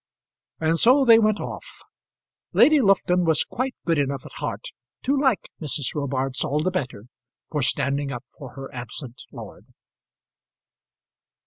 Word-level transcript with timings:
And 0.59 0.79
so 0.79 1.05
they 1.05 1.19
went 1.19 1.39
off. 1.39 1.83
Lady 2.53 2.81
Lufton 2.81 3.23
was 3.23 3.43
quite 3.43 3.75
good 3.85 3.99
enough 3.99 4.25
at 4.25 4.31
heart 4.37 4.69
to 5.03 5.15
like 5.15 5.47
Mrs. 5.61 5.93
Robarts 5.93 6.43
all 6.43 6.57
the 6.59 6.71
better 6.71 7.03
for 7.51 7.61
standing 7.61 8.11
up 8.11 8.23
for 8.35 8.53
her 8.55 8.73
absent 8.73 9.21
lord. 9.31 9.67